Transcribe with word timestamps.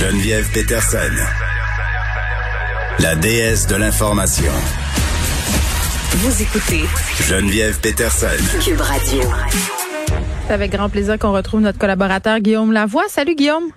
Geneviève 0.00 0.50
Peterson, 0.54 1.12
la 3.00 3.14
déesse 3.16 3.66
de 3.66 3.76
l'information. 3.76 4.50
Vous 6.12 6.42
écoutez 6.42 6.84
Geneviève 7.28 7.78
Peterson. 7.80 8.26
Cube 8.64 8.80
Radio. 8.80 9.20
C'est 10.46 10.54
avec 10.54 10.72
grand 10.72 10.88
plaisir 10.88 11.18
qu'on 11.18 11.32
retrouve 11.32 11.60
notre 11.60 11.76
collaborateur 11.78 12.38
Guillaume 12.38 12.72
Lavoie. 12.72 13.04
Salut 13.10 13.34
Guillaume. 13.34 13.72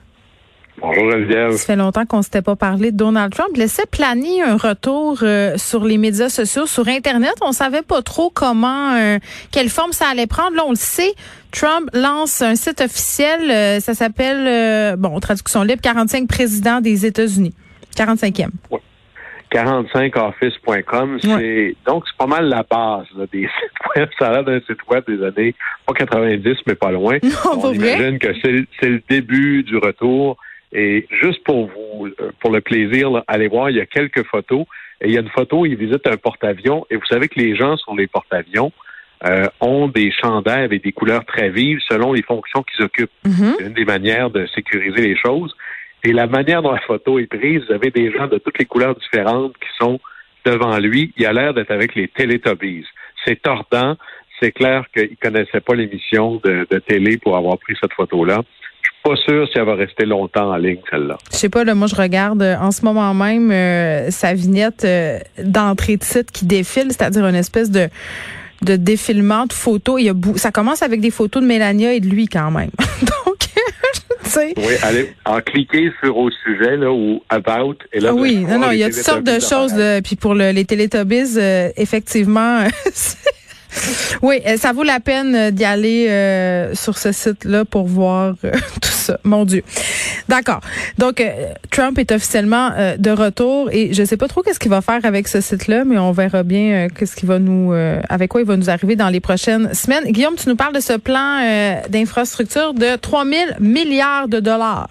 Bonjour 0.81 1.11
Geneviève. 1.11 1.51
Ça 1.51 1.65
fait 1.67 1.75
longtemps 1.75 2.05
qu'on 2.05 2.21
s'était 2.23 2.41
pas 2.41 2.55
parlé 2.55 2.91
de 2.91 2.97
Donald 2.97 3.31
Trump. 3.33 3.55
Laissait 3.55 3.85
planer 3.85 4.41
un 4.41 4.57
retour 4.57 5.19
euh, 5.21 5.55
sur 5.57 5.85
les 5.85 5.97
médias 5.97 6.29
sociaux, 6.29 6.65
sur 6.65 6.87
Internet. 6.87 7.33
On 7.41 7.51
savait 7.51 7.83
pas 7.83 8.01
trop 8.01 8.29
comment, 8.31 8.93
euh, 8.95 9.19
quelle 9.51 9.69
forme 9.69 9.91
ça 9.93 10.05
allait 10.11 10.27
prendre. 10.27 10.55
Là, 10.57 10.63
on 10.65 10.71
le 10.71 10.75
sait. 10.75 11.13
Trump 11.51 11.89
lance 11.93 12.41
un 12.41 12.55
site 12.55 12.81
officiel. 12.81 13.49
euh, 13.51 13.79
ça 13.79 13.93
s'appelle, 13.93 14.95
bon, 14.97 15.19
traduction 15.19 15.61
libre, 15.63 15.81
45 15.81 16.27
présidents 16.27 16.81
des 16.81 17.05
États-Unis. 17.05 17.53
45e. 17.95 18.49
45office.com, 19.53 21.19
c'est 21.21 21.75
donc 21.85 22.05
c'est 22.07 22.17
pas 22.17 22.25
mal 22.25 22.45
la 22.49 22.63
base 22.63 23.05
là, 23.15 23.25
des 23.31 23.41
sites 23.41 23.95
web. 23.95 24.09
Ça 24.17 24.29
a 24.29 24.31
l'air 24.31 24.43
d'un 24.43 24.59
site 24.61 24.79
web 24.89 25.03
des 25.07 25.23
années 25.23 25.53
pas 25.85 25.93
90, 25.93 26.55
mais 26.65 26.73
pas 26.73 26.91
loin. 26.91 27.19
Non, 27.21 27.29
On 27.51 27.61
pas 27.61 27.67
vrai? 27.71 27.97
imagine 27.99 28.17
que 28.17 28.29
c'est 28.41 28.89
le 28.89 29.03
début 29.07 29.61
du 29.61 29.77
retour. 29.77 30.37
Et 30.73 31.07
juste 31.21 31.43
pour 31.43 31.67
vous, 31.67 32.07
euh, 32.07 32.31
pour 32.39 32.51
le 32.51 32.61
plaisir, 32.61 33.11
là, 33.11 33.23
allez 33.27 33.47
voir, 33.47 33.69
il 33.69 33.77
y 33.77 33.81
a 33.81 33.85
quelques 33.85 34.25
photos. 34.25 34.65
Et 35.01 35.07
il 35.07 35.13
y 35.13 35.17
a 35.17 35.21
une 35.21 35.29
photo, 35.29 35.65
il 35.65 35.75
visite 35.75 36.07
un 36.07 36.17
porte-avions. 36.17 36.85
Et 36.89 36.95
vous 36.95 37.05
savez 37.05 37.27
que 37.27 37.39
les 37.39 37.55
gens 37.55 37.77
sur 37.77 37.95
les 37.95 38.07
porte-avions 38.07 38.71
euh, 39.25 39.47
ont 39.61 39.87
des 39.87 40.11
chandails 40.11 40.63
avec 40.63 40.83
des 40.83 40.91
couleurs 40.91 41.25
très 41.25 41.49
vives 41.49 41.79
selon 41.87 42.13
les 42.13 42.23
fonctions 42.23 42.63
qu'ils 42.63 42.83
occupent. 42.83 43.11
Mhm. 43.25 43.55
C'est 43.57 43.65
une 43.67 43.73
des 43.73 43.85
manières 43.85 44.29
de 44.31 44.47
sécuriser 44.47 45.01
les 45.01 45.15
choses. 45.15 45.55
Et 46.03 46.11
la 46.11 46.27
manière 46.27 46.61
dont 46.61 46.71
la 46.71 46.81
photo 46.81 47.19
est 47.19 47.27
prise, 47.27 47.63
vous 47.67 47.73
avez 47.73 47.91
des 47.91 48.11
gens 48.11 48.27
de 48.27 48.37
toutes 48.37 48.57
les 48.59 48.65
couleurs 48.65 48.95
différentes 48.95 49.53
qui 49.57 49.69
sont 49.79 49.99
devant 50.45 50.77
lui. 50.79 51.13
Il 51.17 51.25
a 51.25 51.33
l'air 51.33 51.53
d'être 51.53 51.71
avec 51.71 51.95
les 51.95 52.07
Teletubbies. 52.07 52.85
C'est 53.25 53.41
tordant. 53.41 53.95
C'est 54.41 54.51
clair 54.51 54.85
qu'il 54.93 55.11
ne 55.11 55.15
connaissait 55.15 55.61
pas 55.61 55.75
l'émission 55.75 56.41
de, 56.43 56.67
de 56.69 56.79
télé 56.79 57.17
pour 57.17 57.37
avoir 57.37 57.57
pris 57.59 57.75
cette 57.79 57.93
photo-là. 57.93 58.41
Pas 59.03 59.15
sûr 59.17 59.47
si 59.51 59.57
elle 59.57 59.65
va 59.65 59.75
rester 59.75 60.05
longtemps 60.05 60.51
en 60.51 60.55
ligne, 60.55 60.79
celle-là. 60.89 61.17
Je 61.31 61.37
sais 61.37 61.49
pas, 61.49 61.63
là, 61.65 61.75
moi, 61.75 61.87
je 61.87 61.95
regarde 61.95 62.41
euh, 62.41 62.55
en 62.57 62.71
ce 62.71 62.83
moment 62.85 63.13
même 63.13 63.51
euh, 63.51 64.09
sa 64.11 64.33
vignette 64.33 64.85
euh, 64.85 65.19
d'entrée 65.43 65.97
de 65.97 66.03
site 66.03 66.31
qui 66.31 66.45
défile, 66.45 66.87
c'est-à-dire 66.91 67.25
une 67.25 67.35
espèce 67.35 67.69
de 67.71 67.89
de 68.61 68.77
défilement 68.77 69.45
de 69.45 69.51
photos. 69.51 69.99
Il 69.99 70.05
y 70.05 70.09
a 70.09 70.13
ça 70.37 70.51
commence 70.51 70.83
avec 70.83 71.01
des 71.01 71.11
photos 71.11 71.41
de 71.43 71.47
Mélania 71.47 71.91
et 71.93 71.99
de 71.99 72.07
lui 72.07 72.27
quand 72.29 72.49
même. 72.49 72.69
Donc, 73.01 73.35
tu 74.23 74.29
sais. 74.29 74.53
Oui, 74.55 74.73
allez, 74.83 75.13
en 75.25 75.41
cliquer 75.41 75.91
sur 76.01 76.15
au 76.17 76.29
sujet, 76.31 76.77
là, 76.77 76.89
ou 76.89 77.21
about, 77.27 77.75
et 77.91 77.99
là, 77.99 78.11
Ah 78.11 78.15
oui, 78.15 78.37
non, 78.37 78.59
non, 78.59 78.71
il 78.71 78.77
y 78.79 78.83
a 78.83 78.89
toutes 78.89 78.99
sortes 78.99 79.23
de 79.23 79.31
Teletubbies 79.31 79.49
choses. 79.49 79.75
Là. 79.75 80.01
Puis 80.01 80.15
pour 80.15 80.33
le- 80.33 80.51
les 80.51 80.63
Télétobies, 80.63 81.37
euh, 81.37 81.71
effectivement, 81.75 82.59
oui, 84.21 84.41
euh, 84.45 84.57
ça 84.57 84.73
vaut 84.73 84.83
la 84.83 84.99
peine 84.99 85.35
euh, 85.35 85.51
d'y 85.51 85.65
aller 85.65 86.07
euh, 86.09 86.73
sur 86.75 86.97
ce 86.97 87.11
site-là 87.11 87.65
pour 87.65 87.87
voir 87.87 88.35
tout 88.81 88.89
ça. 88.89 89.19
Mon 89.23 89.45
Dieu. 89.45 89.63
D'accord. 90.29 90.61
Donc, 90.97 91.23
Trump 91.71 91.99
est 91.99 92.11
officiellement 92.11 92.71
de 92.97 93.11
retour 93.11 93.69
et 93.71 93.93
je 93.93 94.03
sais 94.03 94.17
pas 94.17 94.27
trop 94.27 94.41
qu'est-ce 94.41 94.59
qu'il 94.59 94.71
va 94.71 94.81
faire 94.81 95.01
avec 95.03 95.27
ce 95.27 95.41
site-là, 95.41 95.83
mais 95.83 95.97
on 95.97 96.11
verra 96.11 96.43
bien 96.43 96.87
qu'est-ce 96.87 97.15
qu'il 97.15 97.27
va 97.27 97.39
nous, 97.39 97.73
avec 98.09 98.31
quoi 98.31 98.41
il 98.41 98.47
va 98.47 98.55
nous 98.55 98.69
arriver 98.69 98.95
dans 98.95 99.09
les 99.09 99.19
prochaines 99.19 99.73
semaines. 99.73 100.05
Guillaume, 100.05 100.35
tu 100.35 100.47
nous 100.47 100.55
parles 100.55 100.73
de 100.73 100.79
ce 100.79 100.93
plan 100.93 101.39
d'infrastructure 101.89 102.73
de 102.73 102.95
3 102.95 103.25
000 103.25 103.41
milliards 103.59 104.27
de 104.29 104.39
dollars. 104.39 104.87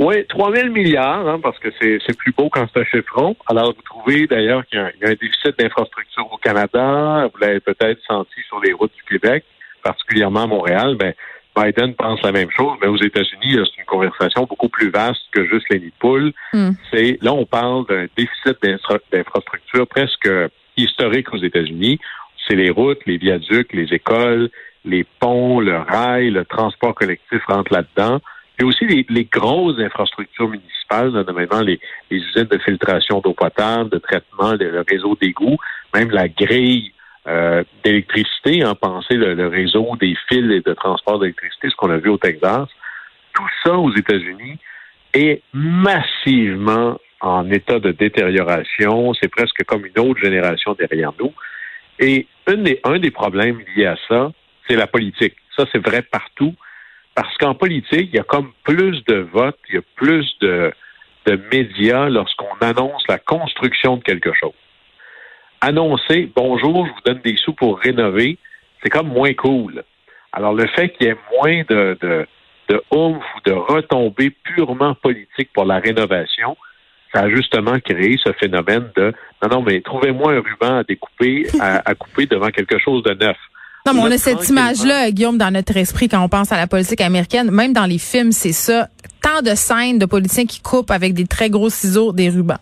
Oui, 0.00 0.26
3 0.28 0.54
000 0.56 0.68
milliards, 0.70 1.28
hein, 1.28 1.38
parce 1.42 1.58
que 1.58 1.68
c'est 1.80 1.98
c'est 2.06 2.16
plus 2.16 2.32
beau 2.32 2.48
quand 2.48 2.66
c'est 2.72 2.80
un 2.80 2.84
chiffron. 2.84 3.36
Alors, 3.48 3.74
vous 3.76 3.82
trouvez 3.82 4.26
d'ailleurs 4.26 4.64
qu'il 4.66 4.78
y, 4.78 4.82
a 4.82 4.86
un- 4.86 4.90
il 4.98 5.02
y 5.02 5.04
a 5.06 5.10
un 5.10 5.14
déficit 5.14 5.58
d'infrastructure 5.58 6.26
au 6.32 6.38
Canada. 6.38 7.28
Vous 7.32 7.38
l'avez 7.38 7.60
peut-être 7.60 8.00
senti 8.08 8.40
sur 8.48 8.60
les 8.60 8.72
routes 8.72 8.94
du 8.96 9.02
Québec, 9.18 9.44
particulièrement 9.82 10.44
à 10.44 10.46
Montréal. 10.46 10.96
Ben, 10.98 11.12
Biden 11.54 11.94
pense 11.94 12.22
la 12.22 12.32
même 12.32 12.50
chose, 12.50 12.78
mais 12.80 12.86
aux 12.88 12.96
États-Unis, 12.96 13.58
c'est 13.64 13.80
une 13.80 13.84
conversation 13.86 14.44
beaucoup 14.44 14.68
plus 14.70 14.88
vaste 14.90 15.20
que 15.32 15.44
juste 15.46 15.66
les 15.68 15.80
nids 15.80 15.86
de 15.86 15.92
poules. 15.98 16.32
Hmm. 16.54 16.70
C'est 16.90 17.18
Là, 17.20 17.32
on 17.34 17.44
parle 17.44 17.84
d'un 17.86 18.06
déficit 18.16 18.56
d'infra- 18.62 19.00
d'infrastructure 19.12 19.86
presque 19.86 20.28
historique 20.78 21.30
aux 21.34 21.38
États-Unis. 21.42 21.98
C'est 22.48 22.54
les 22.56 22.70
routes, 22.70 23.00
les 23.04 23.18
viaducs, 23.18 23.72
les 23.74 23.92
écoles, 23.92 24.48
les 24.86 25.04
ponts, 25.18 25.60
le 25.60 25.76
rail, 25.76 26.30
le 26.30 26.44
transport 26.46 26.94
collectif 26.94 27.44
rentre 27.46 27.72
là-dedans. 27.72 28.20
Et 28.60 28.64
aussi 28.64 28.86
les, 28.86 29.06
les 29.08 29.24
grosses 29.24 29.78
infrastructures 29.78 30.48
municipales, 30.48 31.10
notamment 31.10 31.62
les, 31.62 31.80
les 32.10 32.18
usines 32.18 32.44
de 32.44 32.58
filtration 32.58 33.20
d'eau 33.20 33.32
potable, 33.32 33.88
de 33.90 33.98
traitement, 33.98 34.52
le, 34.52 34.84
réseau 34.88 35.16
d'égouts, 35.20 35.56
même 35.94 36.10
la 36.10 36.28
grille 36.28 36.92
euh, 37.26 37.64
d'électricité, 37.82 38.62
hein, 38.62 38.74
pensez 38.74 39.14
le, 39.14 39.34
le 39.34 39.48
réseau 39.48 39.96
des 39.98 40.14
fils 40.28 40.62
de 40.62 40.74
transport 40.74 41.18
d'électricité, 41.18 41.70
ce 41.70 41.76
qu'on 41.76 41.90
a 41.90 41.96
vu 41.96 42.10
au 42.10 42.18
Texas. 42.18 42.68
Tout 43.32 43.48
ça 43.64 43.74
aux 43.78 43.94
États-Unis 43.94 44.58
est 45.14 45.42
massivement 45.54 46.98
en 47.20 47.50
état 47.50 47.78
de 47.78 47.92
détérioration. 47.92 49.14
C'est 49.14 49.28
presque 49.28 49.64
comme 49.64 49.86
une 49.86 49.98
autre 49.98 50.20
génération 50.20 50.74
derrière 50.74 51.12
nous. 51.18 51.32
Et 51.98 52.26
des- 52.46 52.80
un 52.84 52.98
des 52.98 53.10
problèmes 53.10 53.60
liés 53.74 53.86
à 53.86 53.96
ça, 54.08 54.32
c'est 54.68 54.76
la 54.76 54.86
politique. 54.86 55.36
Ça, 55.56 55.64
c'est 55.72 55.84
vrai 55.84 56.02
partout. 56.02 56.54
Parce 57.14 57.36
qu'en 57.38 57.54
politique, 57.54 58.10
il 58.12 58.16
y 58.16 58.18
a 58.18 58.24
comme 58.24 58.52
plus 58.64 59.04
de 59.04 59.16
votes, 59.16 59.58
il 59.68 59.74
y 59.76 59.78
a 59.78 59.82
plus 59.96 60.26
de, 60.40 60.72
de 61.26 61.40
médias 61.52 62.08
lorsqu'on 62.08 62.54
annonce 62.60 63.02
la 63.08 63.18
construction 63.18 63.96
de 63.96 64.02
quelque 64.02 64.32
chose. 64.32 64.54
Annoncer, 65.60 66.30
bonjour, 66.34 66.86
je 66.86 66.92
vous 66.92 67.00
donne 67.04 67.20
des 67.22 67.36
sous 67.36 67.52
pour 67.52 67.78
rénover, 67.78 68.38
c'est 68.82 68.88
comme 68.88 69.08
moins 69.08 69.34
cool. 69.34 69.82
Alors, 70.32 70.54
le 70.54 70.66
fait 70.68 70.90
qu'il 70.90 71.08
y 71.08 71.10
ait 71.10 71.16
moins 71.38 71.62
de, 71.68 71.98
de, 72.00 72.26
de 72.68 72.82
oomph 72.92 73.22
ou 73.36 73.40
de 73.44 73.52
retombées 73.52 74.30
purement 74.30 74.94
politiques 74.94 75.52
pour 75.52 75.64
la 75.64 75.80
rénovation, 75.80 76.56
ça 77.12 77.22
a 77.22 77.28
justement 77.28 77.78
créé 77.80 78.16
ce 78.24 78.32
phénomène 78.32 78.88
de 78.96 79.12
non, 79.42 79.48
non, 79.48 79.62
mais 79.62 79.80
trouvez-moi 79.80 80.32
un 80.32 80.40
ruban 80.40 80.78
à 80.78 80.84
découper, 80.84 81.46
à, 81.60 81.82
à 81.90 81.94
couper 81.94 82.26
devant 82.26 82.50
quelque 82.50 82.78
chose 82.78 83.02
de 83.02 83.14
neuf. 83.14 83.36
Non, 83.92 84.02
mais 84.02 84.08
on 84.08 84.12
a 84.12 84.18
cette 84.18 84.48
image-là, 84.48 85.10
Guillaume, 85.10 85.38
dans 85.38 85.50
notre 85.52 85.76
esprit 85.76 86.08
quand 86.08 86.22
on 86.22 86.28
pense 86.28 86.52
à 86.52 86.56
la 86.56 86.66
politique 86.66 87.00
américaine. 87.00 87.50
Même 87.50 87.72
dans 87.72 87.86
les 87.86 87.98
films, 87.98 88.32
c'est 88.32 88.52
ça. 88.52 88.88
Tant 89.22 89.42
de 89.42 89.54
scènes 89.54 89.98
de 89.98 90.06
politiciens 90.06 90.46
qui 90.46 90.60
coupent 90.60 90.90
avec 90.90 91.12
des 91.14 91.26
très 91.26 91.50
gros 91.50 91.68
ciseaux 91.70 92.12
des 92.12 92.28
rubans. 92.30 92.58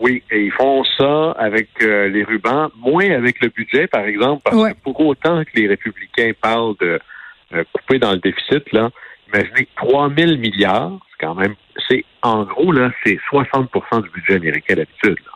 Oui, 0.00 0.22
et 0.30 0.44
ils 0.44 0.52
font 0.52 0.84
ça 0.96 1.32
avec 1.32 1.68
euh, 1.82 2.08
les 2.08 2.22
rubans, 2.22 2.68
moins 2.76 3.10
avec 3.10 3.40
le 3.40 3.48
budget, 3.48 3.88
par 3.88 4.02
exemple, 4.04 4.42
parce 4.44 4.56
Ouais. 4.56 4.72
que 4.72 4.76
pour 4.84 4.98
autant 5.00 5.42
que 5.44 5.50
les 5.54 5.66
républicains 5.66 6.30
parlent 6.40 6.76
de 6.80 7.00
euh, 7.52 7.64
couper 7.72 7.98
dans 7.98 8.12
le 8.12 8.18
déficit, 8.18 8.70
là, 8.72 8.90
imaginez 9.32 9.64
que 9.64 9.70
3 9.76 10.10
000 10.16 10.36
milliards, 10.36 10.92
c'est 11.10 11.26
quand 11.26 11.34
même, 11.34 11.54
c'est 11.88 12.04
en 12.22 12.44
gros, 12.44 12.70
là, 12.70 12.92
c'est 13.04 13.18
60% 13.32 14.02
du 14.02 14.10
budget 14.10 14.34
américain 14.36 14.74
d'habitude. 14.76 15.16
là. 15.26 15.32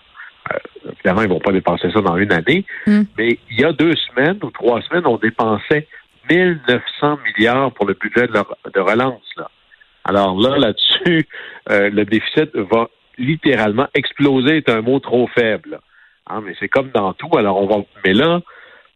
Euh, 0.52 0.56
évidemment, 0.92 1.22
ils 1.22 1.28
vont 1.28 1.38
pas 1.40 1.52
dépenser 1.52 1.90
ça 1.92 2.00
dans 2.00 2.16
une 2.16 2.32
année, 2.32 2.64
Mm. 2.86 3.02
mais 3.18 3.38
il 3.50 3.60
y 3.60 3.64
a 3.64 3.72
deux 3.72 3.94
semaines 3.96 4.38
ou 4.42 4.50
trois 4.50 4.80
semaines, 4.82 5.06
on 5.06 5.16
dépensait 5.18 5.86
1900 6.30 7.18
milliards 7.24 7.72
pour 7.72 7.86
le 7.86 7.94
budget 7.94 8.26
de, 8.26 8.32
la- 8.32 8.46
de 8.72 8.80
relance. 8.80 9.22
Là. 9.36 9.50
Alors 10.04 10.38
là, 10.40 10.58
là-dessus, 10.58 11.26
euh, 11.70 11.90
le 11.90 12.04
déficit 12.04 12.54
va 12.56 12.88
littéralement 13.18 13.86
exploser 13.94 14.56
est 14.58 14.68
un 14.68 14.80
mot 14.82 14.98
trop 14.98 15.28
faible. 15.28 15.78
Hein, 16.28 16.40
mais 16.44 16.54
c'est 16.58 16.68
comme 16.68 16.90
dans 16.90 17.12
tout. 17.12 17.30
Alors 17.36 17.58
on 17.60 17.66
va. 17.66 17.84
Mais 18.04 18.14
là, 18.14 18.40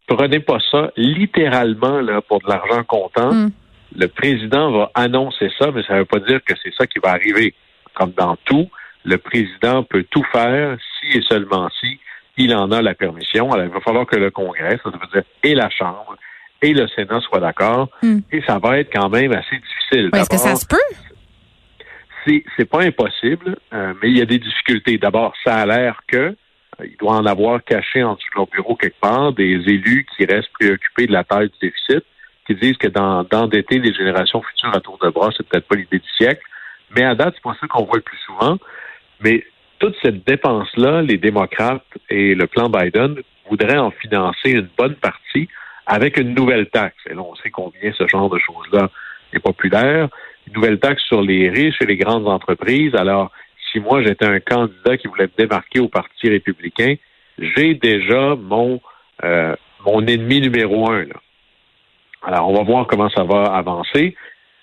prenez 0.07 0.41
pas 0.41 0.59
ça 0.71 0.91
littéralement 0.97 2.01
là 2.01 2.21
pour 2.23 2.41
de 2.41 2.49
l'argent 2.49 2.83
comptant. 2.85 3.33
Mm. 3.33 3.51
Le 3.97 4.09
président 4.09 4.73
va 4.73 4.91
annoncer 4.95 5.51
ça, 5.59 5.71
mais 5.73 5.83
ça 5.85 5.95
ne 5.95 5.99
veut 6.01 6.05
pas 6.07 6.19
dire 6.21 6.41
que 6.45 6.55
c'est 6.63 6.75
ça 6.75 6.87
qui 6.87 6.99
va 6.99 7.11
arriver. 7.11 7.55
Comme 7.95 8.11
dans 8.13 8.37
tout, 8.45 8.69
le 9.07 9.19
président 9.19 9.85
peut 9.85 10.05
tout 10.11 10.25
faire 10.33 10.77
si 11.01 11.19
et 11.19 11.23
seulement 11.23 11.69
si 11.81 11.99
il 12.37 12.55
en 12.55 12.71
a 12.73 12.83
la 12.83 12.95
permission. 12.95 13.51
Alors 13.53 13.65
il 13.65 13.73
va 13.73 13.81
falloir 13.81 14.07
que 14.07 14.17
le 14.17 14.31
Congrès, 14.31 14.79
ça 14.83 14.91
veut 14.91 14.99
dire 15.13 15.23
et 15.43 15.55
la 15.55 15.71
Chambre 15.71 16.17
et 16.61 16.75
le 16.75 16.87
Sénat 16.89 17.21
soient 17.21 17.41
d'accord. 17.41 17.89
Mm. 18.03 18.19
Et 18.33 18.43
ça 18.43 18.59
va 18.59 18.79
être 18.79 18.93
quand 18.93 19.09
même 19.09 19.33
assez 19.33 19.57
difficile. 19.57 20.11
Est-ce 20.13 20.29
que 20.29 20.37
ça 20.37 20.57
se 20.57 20.67
peut? 20.67 20.77
c'est 22.27 22.45
c'est 22.57 22.69
pas 22.69 22.83
impossible, 22.83 23.57
euh, 23.73 23.95
mais 24.03 24.11
il 24.11 24.19
y 24.19 24.23
a 24.23 24.27
des 24.27 24.39
difficultés. 24.39 24.99
D'abord, 24.99 25.35
ça 25.45 25.57
a 25.57 25.67
l'air 25.67 26.01
que 26.07 26.17
euh, 26.17 26.35
il 26.85 26.97
doit 26.99 27.13
en 27.13 27.27
avoir 27.27 27.63
caché 27.65 28.03
en 28.03 28.15
dessous 28.15 28.29
de 28.35 28.39
leur 28.39 28.49
bureau 28.49 28.75
quelque 28.75 29.01
part 29.01 29.33
des 29.33 29.55
élus 29.67 30.07
qui 30.17 30.27
restent 30.27 30.53
préoccupés 30.59 31.07
de 31.07 31.13
la 31.13 31.25
taille 31.25 31.51
du 31.51 31.69
déficit, 31.69 32.05
qui 32.47 32.55
disent 32.55 32.77
que 32.77 32.89
d'endetter 32.89 33.79
les 33.79 33.95
générations 33.95 34.43
futures 34.43 34.75
à 34.75 34.81
tour 34.81 34.99
de 35.03 35.11
bras, 35.11 35.31
c'est 35.37 35.47
peut-être 35.47 35.67
pas 35.67 35.77
l'idée 35.77 35.99
du 35.99 36.11
siècle. 36.17 36.43
Mais 36.95 37.05
à 37.05 37.15
date, 37.15 37.35
c'est 37.37 37.43
pas 37.43 37.57
ça 37.61 37.67
qu'on 37.67 37.85
voit 37.85 37.97
le 37.97 38.03
plus 38.03 38.19
souvent. 38.19 38.59
Mais 39.21 39.45
toute 39.79 39.97
cette 40.03 40.27
dépense-là, 40.27 41.03
les 41.03 41.19
démocrates 41.19 41.85
et 42.09 42.35
le 42.35 42.47
plan 42.47 42.69
Biden 42.69 43.17
voudraient 43.49 43.79
en 43.79 43.91
financer 43.91 44.51
une 44.51 44.69
bonne 44.77 44.95
partie 44.95 45.49
avec 45.87 46.19
une 46.19 46.35
nouvelle 46.35 46.69
taxe. 46.69 46.97
Et 47.09 47.15
là, 47.15 47.23
on 47.23 47.35
sait 47.37 47.51
combien 47.51 47.93
ce 47.97 48.07
genre 48.09 48.29
de 48.29 48.39
choses-là 48.39 48.91
est 49.33 49.39
populaire. 49.39 50.09
Une 50.47 50.55
nouvelle 50.55 50.79
taxe 50.79 51.03
sur 51.05 51.23
les 51.23 51.49
riches 51.49 51.81
et 51.81 51.87
les 51.87 51.97
grandes 51.97 52.29
entreprises. 52.29 52.95
Alors, 52.95 53.31
si 53.71 53.81
moi 53.81 54.03
j'étais 54.03 54.27
un 54.27 54.41
candidat 54.41 54.97
qui 54.97 55.09
voulait 55.09 55.27
me 55.27 55.37
démarquer 55.45 55.81
au 55.81 55.89
Parti 55.89 56.29
républicain, 56.29 56.95
j'ai 57.39 57.75
déjà 57.75 58.35
mon 58.37 58.81
euh, 59.25 59.55
mon 59.85 60.05
ennemi 60.07 60.41
numéro 60.41 60.91
un. 60.91 61.05
Là. 61.05 61.15
Alors, 62.23 62.49
on 62.49 62.55
va 62.55 62.63
voir 62.65 62.87
comment 62.87 63.09
ça 63.11 63.25
va 63.25 63.45
avancer. 63.45 64.17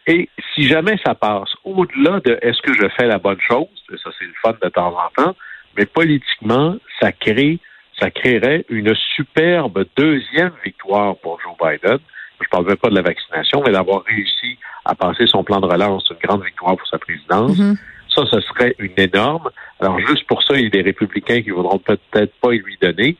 Et 0.08 0.30
si 0.54 0.64
jamais 0.64 0.98
ça 1.06 1.16
passe 1.16 1.50
au-delà 1.64 2.20
de 2.20 2.38
est-ce 2.42 2.62
que 2.62 2.74
je 2.74 2.88
fais 2.98 3.08
la 3.08 3.20
bonne 3.20 3.40
chose, 3.40 3.68
ça 4.04 4.10
c'est 4.20 4.26
le 4.26 4.34
fun 4.42 4.56
de 4.62 4.70
temps 4.70 4.96
en 4.98 5.24
temps, 5.24 5.36
mais 5.78 5.86
politiquement, 5.86 6.76
ça 7.00 7.12
crée, 7.12 7.60
ça 8.00 8.12
créerait 8.12 8.66
une 8.70 8.94
superbe 9.16 9.86
deuxième 9.96 10.52
victoire 10.64 11.16
pour 11.18 11.40
Joe 11.42 11.54
Biden. 11.58 12.00
Je 12.40 12.46
ne 12.46 12.50
parle 12.50 12.66
même 12.68 12.78
pas 12.78 12.90
de 12.90 12.96
la 12.96 13.02
vaccination, 13.02 13.64
mais 13.66 13.72
d'avoir 13.72 14.04
réussi 14.04 14.58
à 14.84 14.96
passer 14.96 15.26
son 15.28 15.44
plan 15.44 15.62
de 15.62 15.68
relance, 15.68 16.10
une 16.10 16.28
grande 16.28 16.44
victoire 16.44 16.76
pour 16.76 16.88
sa 16.88 16.98
présidence. 16.98 17.58
Mm-hmm. 17.58 17.78
Ça, 18.14 18.24
ce 18.30 18.42
serait 18.42 18.76
une 18.80 18.94
énorme. 18.98 19.50
Alors, 19.80 19.98
juste 20.00 20.28
pour 20.28 20.44
ça, 20.44 20.56
il 20.56 20.64
y 20.64 20.68
a 20.68 20.70
des 20.70 20.82
républicains 20.82 21.42
qui 21.42 21.52
voudront 21.52 21.80
peut-être 21.80 22.34
pas 22.42 22.52
lui 22.52 22.78
donner. 22.82 23.16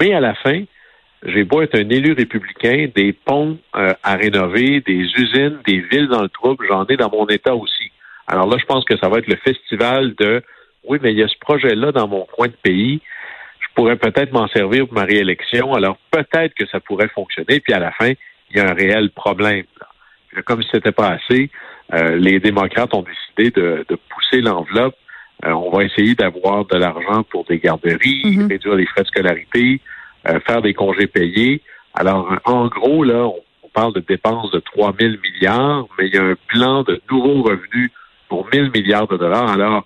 Mais 0.00 0.14
à 0.14 0.20
la 0.20 0.34
fin, 0.34 0.62
j'ai 1.26 1.44
beau 1.44 1.60
être 1.60 1.76
un 1.76 1.88
élu 1.90 2.12
républicain, 2.12 2.88
des 2.94 3.12
ponts 3.12 3.58
euh, 3.76 3.92
à 4.02 4.16
rénover, 4.16 4.80
des 4.80 5.04
usines, 5.16 5.58
des 5.66 5.80
villes 5.80 6.08
dans 6.08 6.22
le 6.22 6.28
trouble, 6.28 6.66
j'en 6.68 6.86
ai 6.86 6.96
dans 6.96 7.10
mon 7.10 7.26
État 7.26 7.54
aussi. 7.54 7.92
Alors 8.26 8.46
là, 8.46 8.56
je 8.58 8.64
pense 8.64 8.84
que 8.84 8.96
ça 8.96 9.08
va 9.08 9.18
être 9.18 9.26
le 9.26 9.36
festival 9.36 10.14
de 10.14 10.42
oui, 10.84 10.98
mais 11.02 11.12
il 11.12 11.18
y 11.18 11.22
a 11.22 11.28
ce 11.28 11.38
projet-là 11.40 11.92
dans 11.92 12.08
mon 12.08 12.24
coin 12.24 12.46
de 12.48 12.56
pays. 12.62 13.00
Je 13.60 13.66
pourrais 13.74 13.96
peut-être 13.96 14.32
m'en 14.32 14.48
servir 14.48 14.86
pour 14.86 14.94
ma 14.94 15.04
réélection. 15.04 15.74
Alors 15.74 15.98
peut-être 16.10 16.54
que 16.54 16.66
ça 16.66 16.80
pourrait 16.80 17.08
fonctionner. 17.08 17.60
Puis 17.60 17.72
à 17.72 17.78
la 17.78 17.92
fin, 17.92 18.12
il 18.50 18.56
y 18.56 18.60
a 18.60 18.70
un 18.70 18.74
réel 18.74 19.10
problème. 19.10 19.64
Comme 20.46 20.62
si 20.62 20.68
c'était 20.72 20.92
pas 20.92 21.08
assez, 21.08 21.50
euh, 21.92 22.16
les 22.16 22.40
démocrates 22.40 22.94
ont 22.94 23.02
décidé 23.02 23.50
de, 23.60 23.84
pousser 24.08 24.40
l'enveloppe. 24.40 24.96
Euh, 25.44 25.52
on 25.52 25.70
va 25.70 25.84
essayer 25.84 26.14
d'avoir 26.14 26.64
de 26.66 26.76
l'argent 26.76 27.24
pour 27.24 27.44
des 27.44 27.58
garderies, 27.58 28.22
mm-hmm. 28.24 28.48
réduire 28.48 28.74
les 28.74 28.86
frais 28.86 29.02
de 29.02 29.08
scolarité, 29.08 29.80
faire 30.46 30.62
des 30.62 30.74
congés 30.74 31.06
payés. 31.06 31.62
Alors, 31.94 32.32
en 32.44 32.66
gros, 32.68 33.04
là, 33.04 33.26
on, 33.26 33.42
parle 33.72 33.94
de 33.94 34.00
dépenses 34.00 34.50
de 34.50 34.58
3 34.58 34.94
000 34.98 35.14
milliards, 35.22 35.86
mais 35.96 36.08
il 36.08 36.14
y 36.14 36.18
a 36.18 36.24
un 36.24 36.34
plan 36.48 36.82
de 36.82 37.00
nouveaux 37.08 37.42
revenus 37.42 37.92
pour 38.28 38.48
1 38.52 38.56
000 38.64 38.70
milliards 38.74 39.06
de 39.06 39.16
dollars. 39.16 39.48
Alors, 39.48 39.84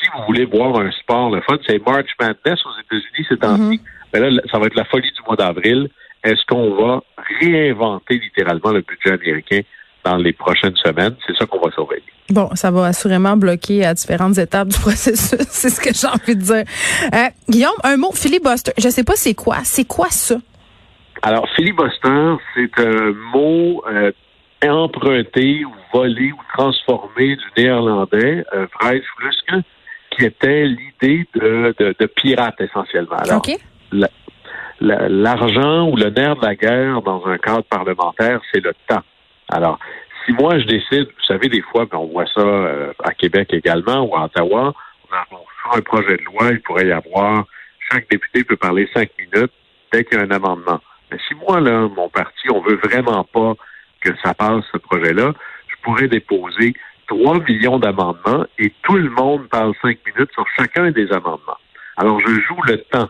si 0.00 0.08
vous 0.14 0.24
voulez 0.26 0.46
voir 0.46 0.78
un 0.80 0.90
sport, 0.90 1.30
le 1.30 1.42
fun, 1.42 1.58
c'est 1.66 1.84
March 1.84 2.08
Madness 2.18 2.64
aux 2.64 2.80
États-Unis 2.80 3.26
c'est 3.28 3.38
temps 3.38 3.58
mm-hmm. 3.58 3.80
Mais 4.14 4.20
là, 4.20 4.40
ça 4.50 4.58
va 4.58 4.66
être 4.66 4.74
la 4.74 4.86
folie 4.86 5.10
du 5.12 5.22
mois 5.26 5.36
d'avril. 5.36 5.90
Est-ce 6.24 6.44
qu'on 6.46 6.74
va 6.74 7.02
réinventer 7.40 8.18
littéralement 8.18 8.72
le 8.72 8.80
budget 8.80 9.12
américain? 9.12 9.60
Dans 10.04 10.16
les 10.16 10.32
prochaines 10.32 10.76
semaines? 10.76 11.14
C'est 11.26 11.36
ça 11.36 11.46
qu'on 11.46 11.60
va 11.60 11.70
surveiller. 11.72 12.02
Bon, 12.30 12.48
ça 12.54 12.70
va 12.70 12.86
assurément 12.86 13.36
bloquer 13.36 13.84
à 13.84 13.94
différentes 13.94 14.38
étapes 14.38 14.68
du 14.68 14.78
processus, 14.80 15.40
c'est 15.48 15.70
ce 15.70 15.80
que 15.80 15.92
j'ai 15.92 16.06
envie 16.06 16.36
de 16.36 16.42
dire. 16.42 16.64
Euh, 17.12 17.28
Guillaume, 17.48 17.72
un 17.82 17.96
mot, 17.96 18.12
filibuster. 18.12 18.72
Je 18.78 18.88
sais 18.88 19.04
pas 19.04 19.16
c'est 19.16 19.34
quoi. 19.34 19.58
C'est 19.64 19.86
quoi 19.86 20.08
ça? 20.10 20.36
Alors, 21.22 21.46
filibuster, 21.54 22.36
c'est 22.54 22.78
un 22.78 23.12
mot 23.34 23.82
euh, 23.90 24.12
emprunté 24.66 25.64
ou 25.64 25.72
volé 25.92 26.32
ou 26.32 26.38
transformé 26.56 27.36
du 27.36 27.44
néerlandais, 27.56 28.44
euh, 28.54 28.66
qui 30.10 30.24
était 30.24 30.64
l'idée 30.64 31.26
de, 31.34 31.74
de, 31.78 32.06
pirate 32.06 32.60
essentiellement. 32.60 33.16
Alors, 33.16 33.42
l'argent 34.80 35.88
ou 35.88 35.96
le 35.96 36.10
nerf 36.10 36.36
de 36.36 36.46
la 36.46 36.54
guerre 36.54 37.02
dans 37.02 37.26
un 37.26 37.38
cadre 37.38 37.64
parlementaire, 37.64 38.40
c'est 38.52 38.64
le 38.64 38.72
temps. 38.88 39.02
Alors, 39.50 39.78
si 40.24 40.32
moi 40.32 40.58
je 40.58 40.66
décide, 40.66 41.06
vous 41.06 41.24
savez, 41.26 41.48
des 41.48 41.62
fois, 41.62 41.86
on 41.92 42.06
voit 42.06 42.26
ça 42.26 42.40
euh, 42.40 42.92
à 43.02 43.12
Québec 43.12 43.52
également 43.52 44.02
ou 44.04 44.16
à 44.16 44.24
Ottawa, 44.24 44.72
on, 45.10 45.36
fait 45.36 45.78
un 45.78 45.80
projet 45.82 46.16
de 46.16 46.24
loi, 46.24 46.50
il 46.50 46.60
pourrait 46.60 46.86
y 46.86 46.92
avoir, 46.92 47.44
chaque 47.90 48.08
député 48.10 48.44
peut 48.44 48.56
parler 48.56 48.88
cinq 48.94 49.10
minutes 49.18 49.52
dès 49.92 50.04
qu'il 50.04 50.18
y 50.18 50.20
a 50.20 50.24
un 50.24 50.30
amendement. 50.30 50.80
Mais 51.10 51.18
si 51.26 51.34
moi, 51.34 51.60
là, 51.60 51.88
mon 51.88 52.08
parti, 52.08 52.48
on 52.52 52.60
veut 52.60 52.76
vraiment 52.76 53.24
pas 53.24 53.54
que 54.00 54.10
ça 54.22 54.34
passe, 54.34 54.64
ce 54.72 54.78
projet-là, 54.78 55.32
je 55.68 55.74
pourrais 55.82 56.08
déposer 56.08 56.74
3 57.08 57.40
millions 57.40 57.78
d'amendements 57.78 58.46
et 58.58 58.72
tout 58.82 58.96
le 58.96 59.10
monde 59.10 59.48
parle 59.48 59.74
cinq 59.82 59.98
minutes 60.06 60.30
sur 60.32 60.46
chacun 60.56 60.92
des 60.92 61.10
amendements. 61.12 61.58
Alors, 61.96 62.20
je 62.20 62.32
joue 62.40 62.62
le 62.66 62.78
temps. 62.84 63.08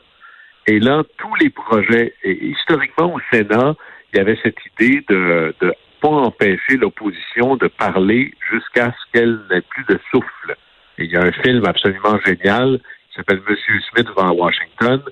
Et 0.67 0.81
là, 0.81 1.03
tous 1.19 1.35
les 1.37 1.51
projets, 1.51 2.15
et 2.23 2.47
historiquement 2.47 3.15
au 3.15 3.21
Sénat, 3.31 3.75
il 4.13 4.19
y 4.19 4.21
avait 4.21 4.39
cette 4.43 4.59
idée 4.67 5.05
de, 5.09 5.55
de 5.61 5.75
pas 6.01 6.09
empêcher 6.09 6.77
l'opposition 6.77 7.57
de 7.57 7.69
parler 7.69 8.35
jusqu'à 8.51 8.93
ce 8.93 9.13
qu'elle 9.13 9.41
n'ait 9.51 9.63
plus 9.63 9.85
de 9.85 9.99
souffle. 10.11 10.57
Et 10.99 11.05
il 11.05 11.11
y 11.11 11.17
a 11.17 11.23
un 11.23 11.33
film 11.33 11.65
absolument 11.65 12.19
génial 12.25 12.81
qui 13.11 13.17
s'appelle 13.17 13.43
Monsieur 13.49 13.81
Smith 13.91 14.09
va 14.17 14.33
Washington, 14.33 15.03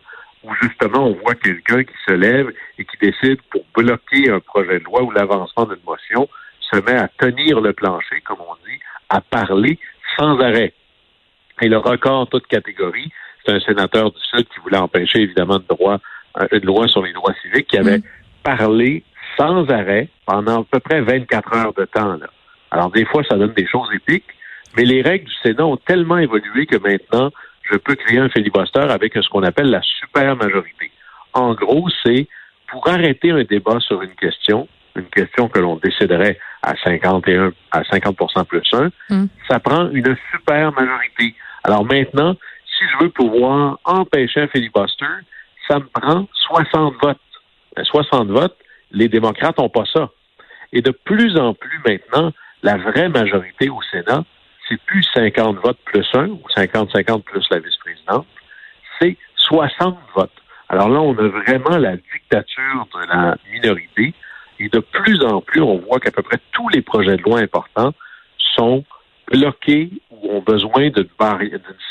où 0.44 0.50
justement 0.62 1.08
on 1.08 1.14
voit 1.14 1.34
quelqu'un 1.34 1.84
qui 1.84 1.94
se 2.06 2.12
lève 2.12 2.52
et 2.78 2.84
qui 2.84 2.96
décide 3.00 3.40
pour 3.50 3.64
bloquer 3.74 4.30
un 4.30 4.40
projet 4.40 4.78
de 4.78 4.84
loi 4.84 5.02
ou 5.02 5.10
l'avancement 5.10 5.66
d'une 5.66 5.82
motion, 5.86 6.28
se 6.60 6.76
met 6.80 6.96
à 6.96 7.08
tenir 7.08 7.60
le 7.60 7.72
plancher, 7.72 8.20
comme 8.24 8.40
on 8.40 8.54
dit, 8.66 8.78
à 9.08 9.20
parler 9.20 9.78
sans 10.16 10.38
arrêt. 10.40 10.72
Et 11.60 11.68
le 11.68 11.78
record 11.78 12.20
en 12.20 12.26
toute 12.26 12.46
catégorie, 12.46 13.10
c'est 13.44 13.52
un 13.52 13.60
sénateur 13.60 14.10
du 14.10 14.20
Sud 14.20 14.46
qui 14.48 14.60
voulait 14.60 14.78
empêcher 14.78 15.22
évidemment 15.22 15.58
de 15.58 15.64
droit, 15.68 15.98
euh, 16.40 16.46
une 16.52 16.64
loi 16.64 16.86
sur 16.88 17.02
les 17.02 17.12
droits 17.12 17.34
civiques, 17.42 17.68
qui 17.68 17.78
avait 17.78 17.98
mm. 17.98 18.02
parlé 18.42 19.02
sans 19.38 19.68
arrêt 19.70 20.08
pendant 20.26 20.62
à 20.62 20.64
peu 20.70 20.80
près 20.80 21.00
24 21.00 21.56
heures 21.56 21.74
de 21.74 21.84
temps. 21.84 22.16
Là. 22.16 22.26
Alors, 22.70 22.90
des 22.90 23.04
fois, 23.04 23.22
ça 23.28 23.36
donne 23.36 23.52
des 23.52 23.66
choses 23.66 23.88
épiques, 23.94 24.26
mais 24.76 24.84
les 24.84 25.02
règles 25.02 25.26
du 25.26 25.34
Sénat 25.42 25.66
ont 25.66 25.76
tellement 25.76 26.18
évolué 26.18 26.66
que 26.66 26.76
maintenant, 26.76 27.30
je 27.70 27.76
peux 27.76 27.94
créer 27.94 28.18
un 28.18 28.28
filibuster 28.28 28.80
avec 28.80 29.14
ce 29.14 29.28
qu'on 29.28 29.42
appelle 29.42 29.70
la 29.70 29.82
super 29.82 30.36
majorité. 30.36 30.90
En 31.32 31.54
gros, 31.54 31.88
c'est 32.04 32.26
pour 32.68 32.86
arrêter 32.88 33.30
un 33.30 33.44
débat 33.44 33.78
sur 33.80 34.02
une 34.02 34.14
question, 34.14 34.68
une 34.96 35.06
question 35.06 35.48
que 35.48 35.58
l'on 35.58 35.76
déciderait 35.76 36.38
à 36.62 36.74
51, 36.76 37.52
à 37.70 37.82
50% 37.82 38.44
plus 38.44 38.62
1, 38.72 38.90
mm. 39.10 39.28
ça 39.48 39.60
prend 39.60 39.90
une 39.90 40.16
super 40.32 40.72
majorité. 40.72 41.34
Alors 41.64 41.84
maintenant, 41.84 42.34
si 42.78 42.84
je 42.92 43.04
veux 43.04 43.10
pouvoir 43.10 43.78
empêcher 43.84 44.42
un 44.42 44.48
filibuster, 44.48 45.06
ça 45.68 45.78
me 45.78 45.86
prend 45.86 46.26
60 46.48 46.94
votes. 47.02 47.18
60 47.82 48.28
votes, 48.28 48.56
les 48.90 49.08
démocrates 49.08 49.58
n'ont 49.58 49.68
pas 49.68 49.84
ça. 49.92 50.10
Et 50.72 50.82
de 50.82 50.90
plus 50.90 51.36
en 51.36 51.54
plus 51.54 51.80
maintenant, 51.86 52.32
la 52.62 52.76
vraie 52.76 53.08
majorité 53.08 53.68
au 53.68 53.80
Sénat, 53.90 54.24
c'est 54.68 54.80
plus 54.82 55.04
50 55.14 55.58
votes 55.58 55.78
plus 55.84 56.06
1 56.12 56.28
ou 56.28 56.42
50-50 56.56 57.22
plus 57.22 57.46
la 57.50 57.58
vice-présidente, 57.58 58.26
c'est 59.00 59.16
60 59.36 59.96
votes. 60.14 60.30
Alors 60.68 60.88
là, 60.90 61.00
on 61.00 61.16
a 61.16 61.28
vraiment 61.28 61.78
la 61.78 61.96
dictature 61.96 62.86
de 62.94 63.08
la 63.08 63.36
minorité 63.50 64.14
et 64.60 64.68
de 64.68 64.80
plus 64.80 65.22
en 65.24 65.40
plus, 65.40 65.62
on 65.62 65.78
voit 65.78 66.00
qu'à 66.00 66.10
peu 66.10 66.22
près 66.22 66.38
tous 66.52 66.68
les 66.70 66.82
projets 66.82 67.16
de 67.16 67.22
loi 67.22 67.40
importants 67.40 67.94
sont 68.56 68.84
bloqués 69.30 69.90
ou 70.10 70.32
ont 70.32 70.40
besoin 70.40 70.90
d'une 70.90 71.08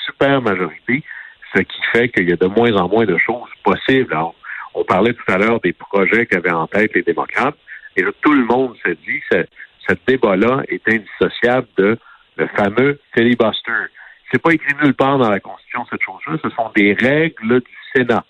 super 0.05 0.41
majorité, 0.41 1.03
ce 1.55 1.61
qui 1.61 1.81
fait 1.91 2.09
qu'il 2.09 2.29
y 2.29 2.33
a 2.33 2.35
de 2.35 2.47
moins 2.47 2.75
en 2.75 2.89
moins 2.89 3.05
de 3.05 3.17
choses 3.17 3.49
possibles. 3.63 4.15
On 4.77 4.83
parlait 4.83 5.13
tout 5.13 5.31
à 5.31 5.37
l'heure 5.37 5.59
des 5.59 5.73
projets 5.73 6.27
qu'avaient 6.27 6.51
en 6.51 6.67
tête 6.67 6.93
les 6.93 7.01
démocrates. 7.01 7.57
Et 7.95 8.03
là, 8.03 8.11
tout 8.21 8.33
le 8.33 8.45
monde 8.45 8.75
s'est 8.85 8.97
dit 9.07 9.19
que 9.31 9.45
ce, 9.87 9.93
débat-là 10.07 10.63
est 10.67 10.87
indissociable 10.87 11.67
de 11.77 11.97
le 12.35 12.47
fameux 12.47 12.99
filibuster. 13.15 13.71
C'est 14.31 14.41
pas 14.41 14.51
écrit 14.51 14.75
nulle 14.83 14.93
part 14.93 15.17
dans 15.17 15.29
la 15.29 15.39
Constitution 15.39 15.85
cette 15.89 16.03
chose-là. 16.03 16.37
Ce 16.43 16.49
sont 16.51 16.69
des 16.75 16.93
règles 16.93 17.61
du 17.61 17.75
Sénat. 17.95 18.23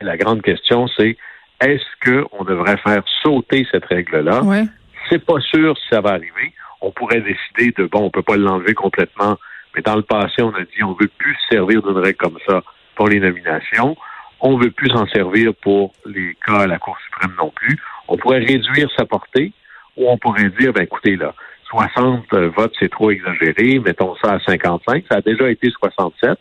Et 0.00 0.04
la 0.04 0.16
grande 0.16 0.42
question, 0.42 0.86
c'est 0.96 1.16
est-ce 1.60 1.84
qu'on 2.04 2.44
devrait 2.44 2.76
faire 2.76 3.02
sauter 3.22 3.66
cette 3.72 3.86
règle-là? 3.86 4.44
Ouais. 4.44 4.64
C'est 5.10 5.24
pas 5.24 5.40
sûr 5.40 5.76
si 5.76 5.84
ça 5.90 6.00
va 6.00 6.10
arriver. 6.10 6.52
On 6.80 6.92
pourrait 6.92 7.22
décider 7.22 7.72
de 7.76 7.88
bon, 7.88 8.04
on 8.04 8.10
peut 8.10 8.22
pas 8.22 8.36
l'enlever 8.36 8.74
complètement, 8.74 9.36
mais 9.74 9.82
dans 9.82 9.96
le 9.96 10.02
passé, 10.02 10.42
on 10.42 10.54
a 10.54 10.60
dit 10.60 10.84
on 10.84 10.92
veut 10.92 11.10
plus 11.18 11.34
se 11.34 11.56
servir 11.56 11.82
d'une 11.82 11.96
règle 11.96 12.18
comme 12.18 12.38
ça 12.46 12.62
pour 12.94 13.08
les 13.08 13.18
nominations 13.18 13.96
on 14.40 14.58
veut 14.58 14.70
plus 14.70 14.90
s'en 14.90 15.06
servir 15.06 15.54
pour 15.54 15.92
les 16.04 16.36
cas 16.46 16.60
à 16.60 16.66
la 16.66 16.78
Cour 16.78 16.96
suprême 17.04 17.34
non 17.38 17.50
plus. 17.50 17.78
On 18.08 18.16
pourrait 18.16 18.38
réduire 18.38 18.88
sa 18.96 19.04
portée 19.04 19.52
ou 19.96 20.10
on 20.10 20.18
pourrait 20.18 20.50
dire, 20.60 20.72
ben 20.72 20.82
écoutez, 20.82 21.16
là, 21.16 21.34
60 21.70 22.32
votes, 22.56 22.74
c'est 22.78 22.90
trop 22.90 23.10
exagéré, 23.10 23.78
mettons 23.78 24.14
ça 24.16 24.34
à 24.34 24.40
55. 24.40 25.04
Ça 25.10 25.18
a 25.18 25.20
déjà 25.20 25.50
été 25.50 25.70
67. 25.70 26.38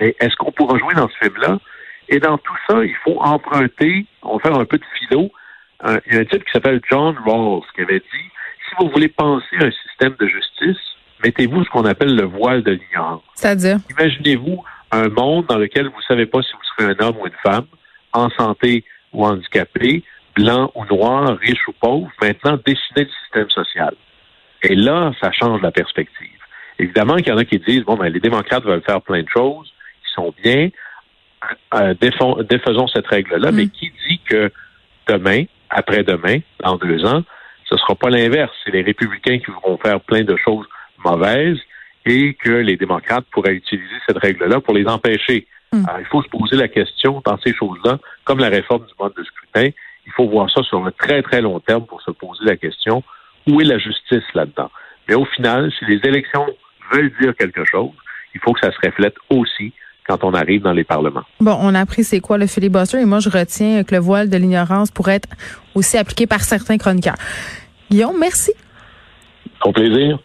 Mais 0.00 0.14
est-ce 0.20 0.36
qu'on 0.36 0.52
pourra 0.52 0.78
jouer 0.78 0.94
dans 0.94 1.08
ce 1.08 1.14
film-là? 1.24 1.58
Et 2.08 2.18
dans 2.18 2.36
tout 2.36 2.56
ça, 2.68 2.84
il 2.84 2.94
faut 3.04 3.18
emprunter, 3.20 4.06
on 4.22 4.36
va 4.36 4.42
faire 4.42 4.58
un 4.58 4.64
peu 4.64 4.76
de 4.76 4.84
philo. 4.98 5.30
il 6.06 6.14
y 6.14 6.16
a 6.16 6.20
un 6.20 6.24
type 6.24 6.44
qui 6.44 6.52
s'appelle 6.52 6.80
John 6.90 7.16
Rawls 7.24 7.62
qui 7.74 7.82
avait 7.82 8.00
dit, 8.00 8.28
si 8.68 8.74
vous 8.78 8.90
voulez 8.90 9.08
penser 9.08 9.56
à 9.60 9.64
un 9.64 9.70
système 9.70 10.14
de 10.18 10.26
justice, 10.26 10.82
mettez-vous 11.22 11.64
ce 11.64 11.70
qu'on 11.70 11.84
appelle 11.84 12.14
le 12.14 12.24
voile 12.24 12.62
de 12.62 12.72
l'ignorance. 12.72 13.22
C'est-à-dire? 13.34 13.78
Imaginez-vous 13.90 14.62
un 14.94 15.08
monde 15.08 15.46
dans 15.46 15.58
lequel 15.58 15.86
vous 15.86 15.98
ne 15.98 16.04
savez 16.06 16.26
pas 16.26 16.42
si 16.42 16.52
vous 16.52 16.64
serez 16.76 16.92
un 16.92 17.04
homme 17.04 17.16
ou 17.18 17.26
une 17.26 17.32
femme, 17.42 17.66
en 18.12 18.30
santé 18.30 18.84
ou 19.12 19.26
handicapé, 19.26 20.04
blanc 20.36 20.70
ou 20.74 20.84
noir, 20.86 21.36
riche 21.38 21.66
ou 21.68 21.72
pauvre. 21.72 22.10
Maintenant, 22.22 22.58
dessinez 22.64 23.04
le 23.04 23.10
système 23.22 23.50
social. 23.50 23.94
Et 24.62 24.74
là, 24.74 25.12
ça 25.20 25.32
change 25.32 25.60
la 25.62 25.70
perspective. 25.70 26.28
Évidemment 26.78 27.16
qu'il 27.16 27.28
y 27.28 27.32
en 27.32 27.38
a 27.38 27.44
qui 27.44 27.58
disent, 27.58 27.84
bon, 27.84 27.96
ben, 27.96 28.08
les 28.08 28.20
démocrates 28.20 28.64
veulent 28.64 28.82
faire 28.82 29.02
plein 29.02 29.22
de 29.22 29.28
choses, 29.28 29.72
qui 30.04 30.12
sont 30.12 30.34
bien, 30.42 30.70
euh, 31.74 31.94
défaisons 31.94 32.88
cette 32.88 33.06
règle-là, 33.06 33.52
mais 33.52 33.66
mm. 33.66 33.70
qui 33.70 33.92
dit 34.08 34.20
que 34.28 34.50
demain, 35.08 35.44
après-demain, 35.70 36.38
dans 36.60 36.76
deux 36.76 37.04
ans, 37.04 37.22
ce 37.68 37.76
sera 37.76 37.94
pas 37.94 38.10
l'inverse. 38.10 38.52
C'est 38.64 38.72
les 38.72 38.82
républicains 38.82 39.38
qui 39.38 39.50
vont 39.64 39.76
faire 39.78 40.00
plein 40.00 40.22
de 40.22 40.36
choses 40.36 40.66
mauvaises 41.04 41.58
et 42.06 42.34
que 42.34 42.50
les 42.50 42.76
démocrates 42.76 43.24
pourraient 43.32 43.54
utiliser 43.54 43.94
cette 44.06 44.18
règle-là 44.18 44.60
pour 44.60 44.74
les 44.74 44.86
empêcher. 44.86 45.46
Mm. 45.72 45.84
Alors, 45.88 46.00
il 46.00 46.06
faut 46.06 46.22
se 46.22 46.28
poser 46.28 46.56
la 46.56 46.68
question 46.68 47.22
dans 47.24 47.38
ces 47.38 47.54
choses-là, 47.54 47.98
comme 48.24 48.38
la 48.38 48.48
réforme 48.48 48.84
du 48.86 48.92
mode 48.98 49.14
de 49.16 49.24
scrutin, 49.24 49.70
il 50.06 50.12
faut 50.12 50.28
voir 50.28 50.50
ça 50.50 50.62
sur 50.62 50.84
un 50.84 50.90
très, 50.90 51.22
très 51.22 51.40
long 51.40 51.60
terme 51.60 51.86
pour 51.86 52.02
se 52.02 52.10
poser 52.10 52.44
la 52.44 52.56
question, 52.56 53.02
où 53.46 53.60
est 53.60 53.64
la 53.64 53.78
justice 53.78 54.24
là-dedans? 54.34 54.70
Mais 55.08 55.14
au 55.14 55.24
final, 55.24 55.72
si 55.78 55.84
les 55.86 56.00
élections 56.04 56.46
veulent 56.92 57.12
dire 57.20 57.34
quelque 57.36 57.64
chose, 57.64 57.92
il 58.34 58.40
faut 58.40 58.52
que 58.52 58.60
ça 58.60 58.72
se 58.72 58.86
reflète 58.86 59.14
aussi 59.30 59.72
quand 60.06 60.22
on 60.22 60.34
arrive 60.34 60.62
dans 60.62 60.72
les 60.72 60.84
parlements. 60.84 61.24
Bon, 61.40 61.56
on 61.60 61.74
a 61.74 61.80
appris 61.80 62.04
c'est 62.04 62.20
quoi 62.20 62.36
le 62.36 62.46
filibuster 62.46 63.00
et 63.00 63.06
moi 63.06 63.20
je 63.20 63.30
retiens 63.30 63.84
que 63.84 63.94
le 63.94 64.00
voile 64.00 64.28
de 64.28 64.36
l'ignorance 64.36 64.90
pourrait 64.90 65.16
être 65.16 65.28
aussi 65.74 65.96
appliqué 65.96 66.26
par 66.26 66.40
certains 66.40 66.76
chroniqueurs. 66.76 67.16
Guillaume, 67.90 68.18
merci. 68.18 68.52
Au 69.64 69.72
plaisir. 69.72 70.18